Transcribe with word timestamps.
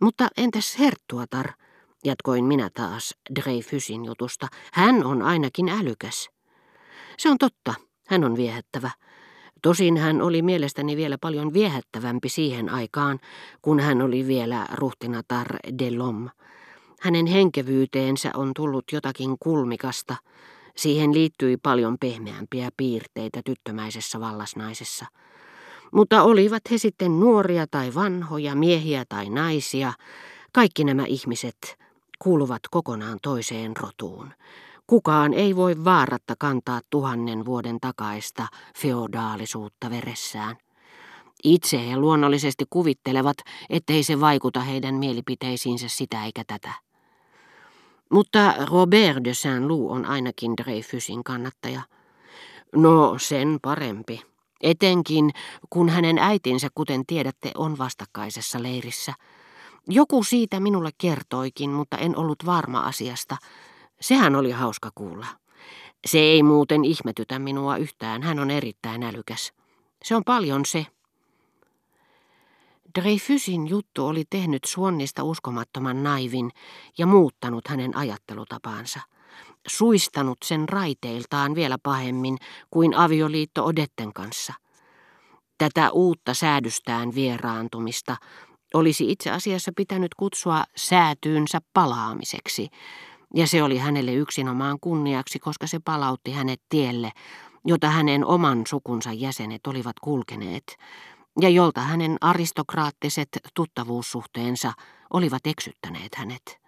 Mutta 0.00 0.28
entäs 0.36 0.78
Herttuatar, 0.78 1.46
jatkoin 2.04 2.44
minä 2.44 2.70
taas 2.74 3.14
Dreyfusin 3.40 4.04
jutusta. 4.04 4.46
Hän 4.72 5.04
on 5.04 5.22
ainakin 5.22 5.68
älykäs. 5.68 6.30
Se 7.18 7.30
on 7.30 7.38
totta, 7.38 7.74
hän 8.06 8.24
on 8.24 8.36
viehättävä. 8.36 8.90
Tosin 9.62 9.96
hän 9.96 10.22
oli 10.22 10.42
mielestäni 10.42 10.96
vielä 10.96 11.18
paljon 11.20 11.52
viehättävämpi 11.52 12.28
siihen 12.28 12.68
aikaan, 12.68 13.20
kun 13.62 13.80
hän 13.80 14.02
oli 14.02 14.26
vielä 14.26 14.66
ruhtinatar 14.72 15.56
de 15.78 15.90
Lom. 15.90 16.28
Hänen 17.00 17.26
henkevyyteensä 17.26 18.30
on 18.34 18.50
tullut 18.56 18.84
jotakin 18.92 19.36
kulmikasta. 19.40 20.16
Siihen 20.76 21.14
liittyi 21.14 21.56
paljon 21.56 21.96
pehmeämpiä 22.00 22.70
piirteitä 22.76 23.40
tyttömäisessä 23.44 24.20
vallasnaisessa. 24.20 25.06
Mutta 25.92 26.22
olivat 26.22 26.62
he 26.70 26.78
sitten 26.78 27.20
nuoria 27.20 27.66
tai 27.66 27.94
vanhoja, 27.94 28.54
miehiä 28.54 29.04
tai 29.08 29.30
naisia, 29.30 29.92
kaikki 30.52 30.84
nämä 30.84 31.04
ihmiset 31.04 31.78
kuuluvat 32.18 32.62
kokonaan 32.70 33.18
toiseen 33.22 33.76
rotuun. 33.76 34.32
Kukaan 34.86 35.34
ei 35.34 35.56
voi 35.56 35.84
vaaratta 35.84 36.34
kantaa 36.38 36.80
tuhannen 36.90 37.44
vuoden 37.44 37.80
takaista 37.80 38.46
feodaalisuutta 38.78 39.90
veressään. 39.90 40.56
Itse 41.44 41.90
he 41.90 41.96
luonnollisesti 41.96 42.64
kuvittelevat, 42.70 43.36
ettei 43.70 44.02
se 44.02 44.20
vaikuta 44.20 44.60
heidän 44.60 44.94
mielipiteisiinsä 44.94 45.88
sitä 45.88 46.24
eikä 46.24 46.44
tätä. 46.46 46.72
Mutta 48.10 48.54
Robert 48.70 49.24
de 49.24 49.34
Saint-Loup 49.34 49.90
on 49.90 50.06
ainakin 50.06 50.56
Dreyfusin 50.56 51.24
kannattaja. 51.24 51.82
No, 52.76 53.14
sen 53.18 53.58
parempi. 53.62 54.22
Etenkin, 54.60 55.30
kun 55.70 55.88
hänen 55.88 56.18
äitinsä, 56.18 56.68
kuten 56.74 57.06
tiedätte, 57.06 57.50
on 57.54 57.78
vastakkaisessa 57.78 58.62
leirissä. 58.62 59.12
Joku 59.88 60.24
siitä 60.24 60.60
minulle 60.60 60.90
kertoikin, 60.98 61.70
mutta 61.70 61.98
en 61.98 62.16
ollut 62.16 62.46
varma 62.46 62.80
asiasta. 62.80 63.36
Sehän 64.00 64.36
oli 64.36 64.50
hauska 64.50 64.90
kuulla. 64.94 65.26
Se 66.06 66.18
ei 66.18 66.42
muuten 66.42 66.84
ihmetytä 66.84 67.38
minua 67.38 67.76
yhtään, 67.76 68.22
hän 68.22 68.38
on 68.38 68.50
erittäin 68.50 69.02
älykäs. 69.02 69.52
Se 70.04 70.16
on 70.16 70.24
paljon 70.24 70.64
se. 70.66 70.86
Dreyfusin 72.98 73.68
juttu 73.68 74.06
oli 74.06 74.24
tehnyt 74.30 74.64
Suonnista 74.64 75.24
uskomattoman 75.24 76.02
naivin 76.02 76.50
ja 76.98 77.06
muuttanut 77.06 77.68
hänen 77.68 77.96
ajattelutapaansa. 77.96 79.00
Suistanut 79.68 80.38
sen 80.44 80.68
raiteiltaan 80.68 81.54
vielä 81.54 81.76
pahemmin 81.82 82.36
kuin 82.70 82.94
avioliitto 82.94 83.64
Odetten 83.64 84.12
kanssa. 84.12 84.52
Tätä 85.58 85.90
uutta 85.90 86.34
säädystään 86.34 87.14
vieraantumista 87.14 88.16
olisi 88.74 89.10
itse 89.10 89.30
asiassa 89.30 89.72
pitänyt 89.76 90.14
kutsua 90.14 90.64
säätyynsä 90.76 91.58
palaamiseksi, 91.72 92.68
ja 93.34 93.46
se 93.46 93.62
oli 93.62 93.78
hänelle 93.78 94.14
yksinomaan 94.14 94.78
kunniaksi, 94.80 95.38
koska 95.38 95.66
se 95.66 95.78
palautti 95.84 96.32
hänet 96.32 96.60
tielle, 96.68 97.12
jota 97.64 97.90
hänen 97.90 98.24
oman 98.24 98.62
sukunsa 98.68 99.12
jäsenet 99.12 99.66
olivat 99.66 100.00
kulkeneet, 100.00 100.76
ja 101.40 101.48
jolta 101.48 101.80
hänen 101.80 102.16
aristokraattiset 102.20 103.28
tuttavuussuhteensa 103.54 104.72
olivat 105.12 105.46
eksyttäneet 105.46 106.14
hänet. 106.14 106.67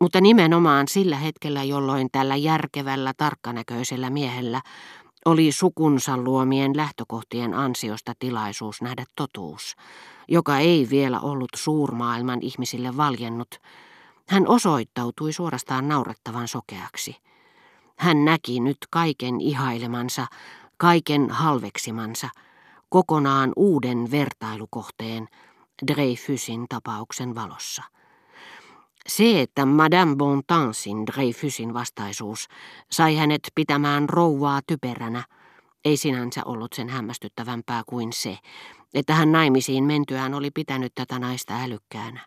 Mutta 0.00 0.20
nimenomaan 0.20 0.88
sillä 0.88 1.16
hetkellä, 1.16 1.62
jolloin 1.62 2.08
tällä 2.12 2.36
järkevällä, 2.36 3.12
tarkkanäköisellä 3.16 4.10
miehellä 4.10 4.62
oli 5.24 5.52
sukunsa 5.52 6.16
luomien 6.16 6.76
lähtökohtien 6.76 7.54
ansiosta 7.54 8.12
tilaisuus 8.18 8.82
nähdä 8.82 9.04
totuus, 9.16 9.76
joka 10.28 10.58
ei 10.58 10.86
vielä 10.90 11.20
ollut 11.20 11.50
suurmaailman 11.56 12.38
ihmisille 12.42 12.96
valjennut, 12.96 13.60
hän 14.28 14.48
osoittautui 14.48 15.32
suorastaan 15.32 15.88
naurettavan 15.88 16.48
sokeaksi. 16.48 17.16
Hän 17.96 18.24
näki 18.24 18.60
nyt 18.60 18.78
kaiken 18.90 19.40
ihailemansa, 19.40 20.26
kaiken 20.76 21.30
halveksimansa, 21.30 22.28
kokonaan 22.88 23.52
uuden 23.56 24.10
vertailukohteen 24.10 25.28
Dreyfusin 25.86 26.66
tapauksen 26.68 27.34
valossa. 27.34 27.82
Se, 29.16 29.40
että 29.40 29.66
Madame 29.66 30.16
Bontansin 30.16 31.06
Dreyfusin 31.06 31.74
vastaisuus 31.74 32.48
sai 32.90 33.16
hänet 33.16 33.40
pitämään 33.54 34.08
rouvaa 34.08 34.60
typeränä, 34.66 35.24
ei 35.84 35.96
sinänsä 35.96 36.42
ollut 36.44 36.72
sen 36.72 36.88
hämmästyttävämpää 36.88 37.82
kuin 37.86 38.12
se, 38.12 38.38
että 38.94 39.14
hän 39.14 39.32
naimisiin 39.32 39.84
mentyään 39.84 40.34
oli 40.34 40.50
pitänyt 40.50 40.92
tätä 40.94 41.18
naista 41.18 41.62
älykkäänä. 41.62 42.20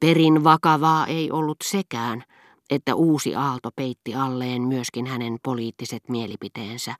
Perin 0.00 0.44
vakavaa 0.44 1.06
ei 1.06 1.30
ollut 1.30 1.58
sekään, 1.64 2.24
että 2.70 2.94
uusi 2.94 3.34
aalto 3.34 3.70
peitti 3.76 4.14
alleen 4.14 4.62
myöskin 4.62 5.06
hänen 5.06 5.38
poliittiset 5.42 6.08
mielipiteensä, 6.08 6.94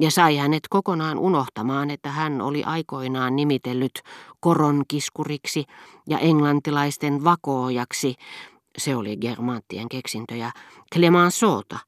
ja 0.00 0.10
sai 0.10 0.36
hänet 0.36 0.62
kokonaan 0.70 1.18
unohtamaan, 1.18 1.90
että 1.90 2.10
hän 2.10 2.40
oli 2.40 2.64
aikoinaan 2.64 3.36
nimitellyt 3.36 4.02
koronkiskuriksi 4.40 5.64
ja 6.08 6.18
englantilaisten 6.18 7.24
vakoojaksi, 7.24 8.14
se 8.78 8.96
oli 8.96 9.16
Germanttien 9.16 9.88
keksintöjä, 9.88 10.50
Clemenceauta, 10.94 11.78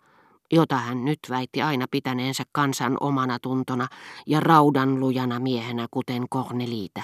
jota 0.53 0.77
hän 0.77 1.05
nyt 1.05 1.19
väitti 1.31 1.63
aina 1.63 1.87
pitäneensä 1.91 2.45
kansan 2.53 2.97
omana 3.01 3.39
tuntona 3.43 3.89
ja 4.27 4.41
raudanlujana 4.41 5.41
miehenä 5.41 5.87
kuten 5.91 6.29
Corneliitä. 6.29 7.03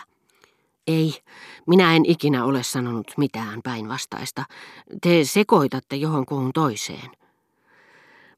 Ei, 0.87 1.15
minä 1.67 1.97
en 1.97 2.05
ikinä 2.07 2.45
ole 2.45 2.63
sanonut 2.63 3.13
mitään 3.17 3.61
päinvastaista. 3.63 4.45
Te 5.03 5.25
sekoitatte 5.25 5.97
johonkuhun 5.97 6.51
toiseen. 6.55 7.22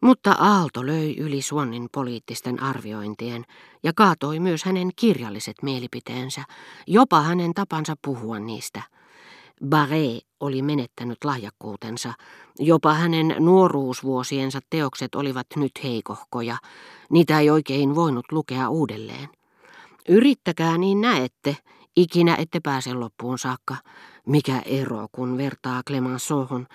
Mutta 0.01 0.33
Aalto 0.33 0.87
löi 0.87 1.17
yli 1.19 1.43
Suonnin 1.43 1.89
poliittisten 1.93 2.63
arviointien 2.63 3.45
ja 3.83 3.93
kaatoi 3.97 4.41
myös 4.41 4.65
hänen 4.65 4.91
kirjalliset 4.97 5.57
mielipiteensä, 5.63 6.45
jopa 6.87 7.21
hänen 7.21 7.55
tapansa 7.55 7.95
puhua 8.05 8.39
niistä. 8.39 8.83
Barré 9.65 10.21
oli 10.41 10.63
menettänyt 10.63 11.25
lahjakkuutensa, 11.25 12.13
jopa 12.59 12.95
hänen 12.95 13.37
nuoruusvuosiensa 13.39 14.61
teokset 14.71 15.15
olivat 15.15 15.47
nyt 15.57 15.73
heikohkoja, 15.85 16.57
niitä 17.11 17.41
ei 17.41 17.51
oikein 17.51 17.95
voinut 17.95 18.33
lukea 18.33 18.69
uudelleen. 18.69 19.29
Yrittäkää 20.09 20.79
niin 20.79 21.01
näette, 21.01 21.57
Ikinä 21.97 22.37
ette 22.37 22.61
pääse 22.61 22.95
loppuun 22.95 23.39
saakka. 23.39 23.77
Mikä 24.27 24.63
ero, 24.65 25.07
kun 25.13 25.39
vertaa 25.39 25.83
Clemenceauhun. 25.87 26.67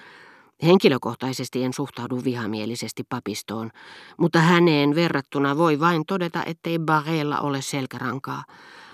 Henkilökohtaisesti 0.64 1.64
en 1.64 1.74
suhtaudu 1.74 2.24
vihamielisesti 2.24 3.03
papistoon, 3.09 3.72
mutta 4.18 4.40
häneen 4.40 4.96
verrattuna 4.96 5.58
voi 5.58 5.80
vain 5.80 6.06
todeta, 6.06 6.44
ettei 6.46 6.80
Barella 6.80 7.40
ole 7.40 7.62
selkärankaa. 7.62 8.44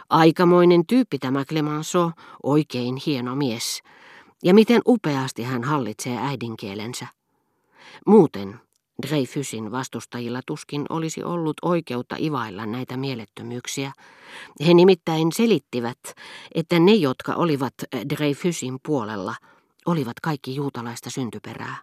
Aikamoinen 0.09 0.87
tyyppi 0.87 1.19
tämä 1.19 1.45
Clemenceau, 1.45 2.11
oikein 2.43 2.95
hieno 3.05 3.35
mies. 3.35 3.81
Ja 4.43 4.53
miten 4.53 4.81
upeasti 4.87 5.43
hän 5.43 5.63
hallitsee 5.63 6.17
äidinkielensä. 6.17 7.07
Muuten 8.07 8.59
Dreyfusin 9.07 9.71
vastustajilla 9.71 10.41
tuskin 10.47 10.85
olisi 10.89 11.23
ollut 11.23 11.57
oikeutta 11.61 12.15
ivailla 12.19 12.65
näitä 12.65 12.97
mielettömyyksiä. 12.97 13.91
He 14.67 14.73
nimittäin 14.73 15.31
selittivät, 15.31 15.99
että 16.55 16.79
ne, 16.79 16.93
jotka 16.93 17.33
olivat 17.33 17.73
Dreyfusin 18.09 18.77
puolella, 18.85 19.35
olivat 19.85 20.19
kaikki 20.19 20.55
juutalaista 20.55 21.09
syntyperää. 21.09 21.75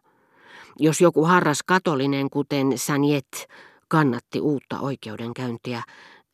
Jos 0.79 1.01
joku 1.01 1.25
harras 1.25 1.63
katolinen, 1.67 2.31
kuten 2.31 2.79
Saniet, 2.79 3.49
kannatti 3.89 4.41
uutta 4.41 4.81
oikeudenkäyntiä, 4.81 5.83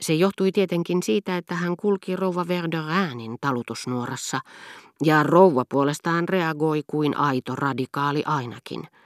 se 0.00 0.14
johtui 0.14 0.52
tietenkin 0.52 1.02
siitä, 1.02 1.36
että 1.36 1.54
hän 1.54 1.76
kulki 1.76 2.16
rouva 2.16 2.48
Verderäänin 2.48 3.36
talutusnuorassa, 3.40 4.40
ja 5.04 5.22
rouva 5.22 5.64
puolestaan 5.68 6.28
reagoi 6.28 6.82
kuin 6.86 7.16
aito 7.16 7.54
radikaali 7.54 8.22
ainakin– 8.26 8.82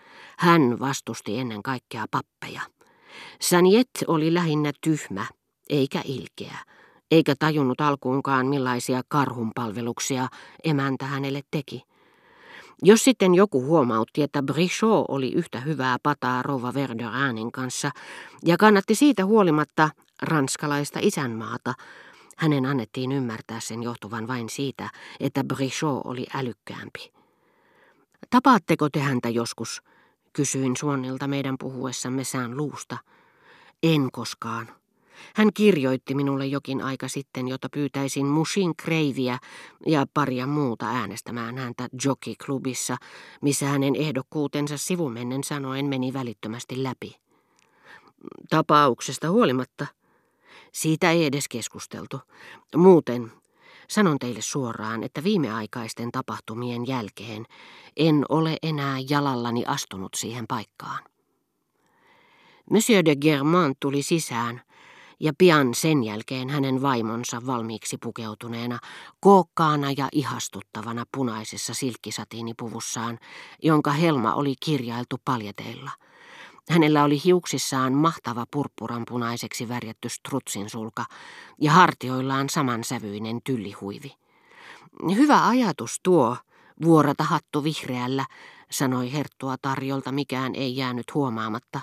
hän 0.42 0.80
vastusti 0.80 1.38
ennen 1.38 1.62
kaikkea 1.62 2.06
pappeja. 2.10 2.60
Saniet 3.40 3.90
oli 4.06 4.34
lähinnä 4.34 4.72
tyhmä, 4.80 5.26
eikä 5.70 6.02
ilkeä, 6.04 6.58
eikä 7.10 7.34
tajunnut 7.38 7.80
alkuunkaan 7.80 8.46
millaisia 8.46 9.02
karhunpalveluksia 9.08 10.28
emäntä 10.64 11.04
hänelle 11.06 11.40
teki. 11.50 11.82
Jos 12.84 13.04
sitten 13.04 13.34
joku 13.34 13.64
huomautti, 13.64 14.22
että 14.22 14.42
Brichot 14.42 15.04
oli 15.08 15.32
yhtä 15.32 15.60
hyvää 15.60 15.96
pataa 16.02 16.42
rouva 16.42 16.74
Verderanin 16.74 17.52
kanssa 17.52 17.90
ja 18.44 18.56
kannatti 18.56 18.94
siitä 18.94 19.24
huolimatta 19.24 19.90
ranskalaista 20.22 20.98
isänmaata, 21.02 21.74
hänen 22.36 22.66
annettiin 22.66 23.12
ymmärtää 23.12 23.60
sen 23.60 23.82
johtuvan 23.82 24.28
vain 24.28 24.48
siitä, 24.48 24.90
että 25.20 25.44
Brichot 25.44 26.00
oli 26.04 26.26
älykkäämpi. 26.34 27.12
Tapaatteko 28.30 28.88
te 28.88 29.00
häntä 29.00 29.28
joskus? 29.28 29.82
Kysyin 30.32 30.76
Suonnilta 30.76 31.28
meidän 31.28 31.56
puhuessamme 31.58 32.24
sään 32.24 32.56
luusta. 32.56 32.98
En 33.82 34.08
koskaan. 34.12 34.81
Hän 35.34 35.52
kirjoitti 35.54 36.14
minulle 36.14 36.46
jokin 36.46 36.82
aika 36.82 37.08
sitten, 37.08 37.48
jota 37.48 37.68
pyytäisin 37.72 38.26
Mushin 38.26 38.76
Kreiviä 38.76 39.38
ja 39.86 40.06
paria 40.14 40.46
muuta 40.46 40.86
äänestämään 40.86 41.58
häntä 41.58 41.88
Jockey-klubissa, 42.04 42.96
missä 43.42 43.66
hänen 43.66 43.96
ehdokkuutensa 43.96 44.78
sivumennen 44.78 45.44
sanoen 45.44 45.86
meni 45.86 46.12
välittömästi 46.12 46.82
läpi. 46.82 47.16
Tapauksesta 48.50 49.30
huolimatta. 49.30 49.86
Siitä 50.72 51.10
ei 51.10 51.24
edes 51.24 51.48
keskusteltu. 51.48 52.20
Muuten, 52.76 53.32
sanon 53.88 54.18
teille 54.18 54.42
suoraan, 54.42 55.02
että 55.02 55.24
viimeaikaisten 55.24 56.12
tapahtumien 56.12 56.86
jälkeen 56.86 57.46
en 57.96 58.24
ole 58.28 58.56
enää 58.62 58.98
jalallani 59.10 59.64
astunut 59.66 60.14
siihen 60.14 60.44
paikkaan. 60.48 61.04
Monsieur 62.70 63.04
de 63.04 63.16
Germain 63.16 63.74
tuli 63.80 64.02
sisään, 64.02 64.62
ja 65.22 65.32
pian 65.38 65.74
sen 65.74 66.04
jälkeen 66.04 66.50
hänen 66.50 66.82
vaimonsa 66.82 67.46
valmiiksi 67.46 67.98
pukeutuneena, 67.98 68.78
kookkaana 69.20 69.90
ja 69.96 70.08
ihastuttavana 70.12 71.04
punaisessa 71.14 71.74
silkkisatiinipuvussaan, 71.74 73.18
jonka 73.62 73.90
helma 73.90 74.34
oli 74.34 74.54
kirjailtu 74.60 75.16
paljeteilla. 75.24 75.90
Hänellä 76.70 77.04
oli 77.04 77.20
hiuksissaan 77.24 77.92
mahtava 77.92 78.44
purppuranpunaiseksi 78.50 79.68
värjätty 79.68 80.08
strutsinsulka 80.08 81.04
ja 81.60 81.72
hartioillaan 81.72 82.48
samansävyinen 82.48 83.40
tyllihuivi. 83.44 84.14
Hyvä 85.16 85.48
ajatus 85.48 86.00
tuo, 86.02 86.36
vuorata 86.84 87.24
hattu 87.24 87.64
vihreällä, 87.64 88.26
sanoi 88.70 89.12
Herttua 89.12 89.56
tarjolta, 89.62 90.12
mikään 90.12 90.54
ei 90.54 90.76
jäänyt 90.76 91.14
huomaamatta. 91.14 91.80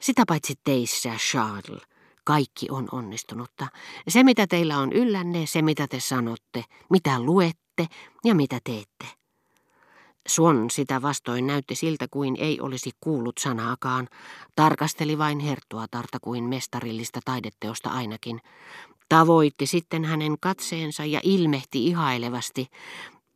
Sitä 0.00 0.22
paitsi 0.28 0.54
teissä, 0.64 1.10
Charles, 1.30 1.89
kaikki 2.30 2.66
on 2.70 2.88
onnistunutta. 2.92 3.66
Se, 4.08 4.24
mitä 4.24 4.46
teillä 4.46 4.78
on 4.78 4.92
yllänne, 4.92 5.46
se, 5.46 5.62
mitä 5.62 5.86
te 5.88 6.00
sanotte, 6.00 6.64
mitä 6.90 7.20
luette 7.20 7.86
ja 8.24 8.34
mitä 8.34 8.58
teette. 8.64 9.06
Suon 10.28 10.70
sitä 10.70 11.02
vastoin 11.02 11.46
näytti 11.46 11.74
siltä 11.74 12.06
kuin 12.10 12.36
ei 12.38 12.60
olisi 12.60 12.90
kuullut 13.00 13.38
sanaakaan, 13.38 14.08
tarkasteli 14.56 15.18
vain 15.18 15.38
herttuatarta 15.38 16.18
kuin 16.20 16.44
mestarillista 16.44 17.20
taideteosta 17.24 17.90
ainakin. 17.90 18.40
Tavoitti 19.08 19.66
sitten 19.66 20.04
hänen 20.04 20.36
katseensa 20.40 21.04
ja 21.04 21.20
ilmehti 21.22 21.86
ihailevasti. 21.86 22.66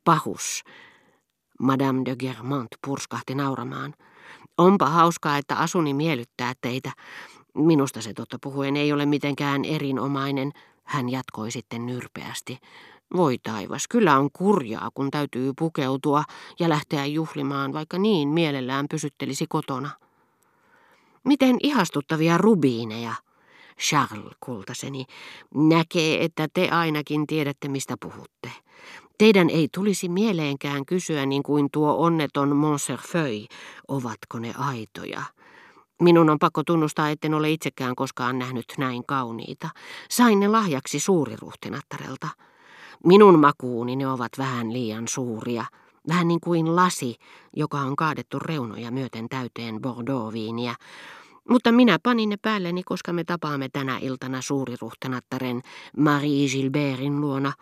Pahus. 0.05 0.63
Madame 1.61 2.03
de 2.05 2.17
Germont 2.17 2.69
purskahti 2.87 3.35
nauramaan. 3.35 3.95
Onpa 4.59 4.87
hauskaa, 4.87 5.39
että 5.39 5.57
asuni 5.57 5.95
miellyttää 5.95 6.53
teitä. 6.61 6.93
Minusta 7.55 8.03
se 8.03 8.15
totta 8.15 8.39
puhuen 8.43 8.77
ei 8.77 8.93
ole 8.93 9.07
mitenkään 9.07 9.65
erinomainen, 9.65 10.53
hän 10.85 11.09
jatkoi 11.09 11.51
sitten 11.51 11.87
nyrpeästi. 11.87 12.59
Voi 13.17 13.39
taivas, 13.39 13.89
kyllä 13.89 14.19
on 14.19 14.29
kurjaa, 14.33 14.91
kun 14.95 15.11
täytyy 15.11 15.53
pukeutua 15.59 16.25
ja 16.59 16.69
lähteä 16.69 17.07
juhlimaan, 17.07 17.73
vaikka 17.73 17.99
niin 17.99 18.29
mielellään 18.29 18.87
pysyttelisi 18.91 19.47
kotona. 19.49 19.91
Miten 21.25 21.57
ihastuttavia 21.63 22.39
rubiineja, 22.39 23.15
Charles 23.81 24.35
kultaseni, 24.41 25.05
näkee, 25.55 26.25
että 26.25 26.49
te 26.55 26.69
ainakin 26.69 27.27
tiedätte, 27.27 27.69
mistä 27.69 27.95
puhutte. 28.01 28.51
Teidän 29.19 29.51
ei 29.51 29.69
tulisi 29.75 30.09
mieleenkään 30.09 30.87
kysyä 30.87 31.27
niin 31.27 31.43
kuin 31.43 31.69
tuo 31.73 31.97
onneton 31.97 32.57
Montserfeuille, 32.57 33.49
ovatko 33.89 34.39
ne 34.39 34.55
aitoja. 34.59 35.23
Minun 36.03 36.31
on 36.31 36.39
pakko 36.39 36.63
tunnustaa, 36.67 37.11
etten 37.11 37.35
ole 37.35 37.51
itsekään 37.51 37.95
koskaan 37.95 38.39
nähnyt 38.39 38.65
näin 38.79 39.07
kauniita. 39.07 39.69
Sain 40.11 40.41
ne 40.41 40.49
lahjaksi 40.49 41.01
suuriruhtinattarelta. 41.01 42.29
Minun 43.07 43.39
makuuni 43.39 43.97
ne 43.97 44.09
ovat 44.09 44.33
vähän 44.39 44.73
liian 44.73 45.09
suuria, 45.09 45.65
vähän 46.09 46.29
niin 46.29 46.41
kuin 46.41 46.77
lasi, 46.77 47.17
joka 47.57 47.79
on 47.79 47.97
kaadettu 47.97 48.39
reunoja 48.39 48.91
myöten 48.91 49.29
täyteen 49.29 49.81
Bordeaux-viiniä. 49.81 50.75
Mutta 51.49 51.73
minä 51.73 51.99
panin 52.03 52.29
ne 52.29 52.37
päälleni, 52.43 52.83
koska 52.83 53.13
me 53.13 53.25
tapaamme 53.25 53.69
tänä 53.73 53.99
iltana 53.99 54.43
suuriruhtinattaren 54.43 55.63
Marie 55.97 56.49
Gilbertin 56.49 57.21
luona, 57.21 57.53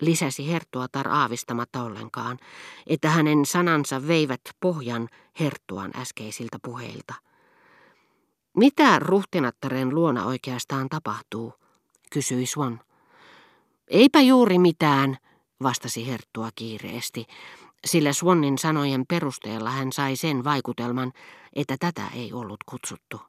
lisäsi 0.00 0.52
Herttuatar 0.52 1.08
aavistamatta 1.08 1.82
ollenkaan, 1.82 2.38
että 2.86 3.08
hänen 3.08 3.46
sanansa 3.46 4.06
veivät 4.06 4.40
pohjan 4.60 5.08
Herttuan 5.40 5.90
äskeisiltä 5.96 6.58
puheilta. 6.62 7.14
Mitä 8.56 8.98
ruhtinattaren 8.98 9.94
luona 9.94 10.24
oikeastaan 10.24 10.88
tapahtuu, 10.88 11.54
kysyi 12.12 12.46
Swan. 12.46 12.80
Eipä 13.88 14.20
juuri 14.20 14.58
mitään, 14.58 15.16
vastasi 15.62 16.06
Herttua 16.06 16.48
kiireesti, 16.54 17.26
sillä 17.84 18.12
Swannin 18.12 18.58
sanojen 18.58 19.04
perusteella 19.08 19.70
hän 19.70 19.92
sai 19.92 20.16
sen 20.16 20.44
vaikutelman, 20.44 21.12
että 21.52 21.76
tätä 21.80 22.02
ei 22.14 22.32
ollut 22.32 22.64
kutsuttu. 22.66 23.20